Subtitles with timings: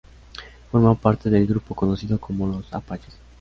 [0.71, 3.15] Formó parte del grupo conocido como Los Apaches.